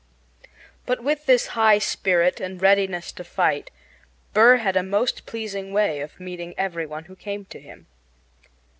But 0.87 1.03
with 1.03 1.27
this 1.27 1.49
high 1.53 1.77
spirit 1.77 2.39
and 2.39 2.59
readiness 2.59 3.11
to 3.11 3.23
fight 3.23 3.69
Burr 4.33 4.55
had 4.57 4.75
a 4.75 4.81
most 4.81 5.27
pleasing 5.27 5.73
way 5.73 5.99
of 5.99 6.19
meeting 6.19 6.55
every 6.57 6.87
one 6.87 7.03
who 7.05 7.15
came 7.15 7.45
to 7.45 7.59
him. 7.59 7.85